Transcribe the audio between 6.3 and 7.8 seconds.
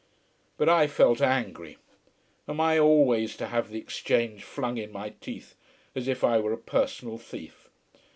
were a personal thief?